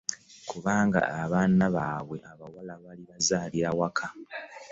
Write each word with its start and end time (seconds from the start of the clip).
Kubanga 0.49 0.99
abaana 1.21 1.65
baabwe 1.75 2.17
abawala 2.31 2.73
balibazalira 2.83 3.69
waka. 3.79 4.07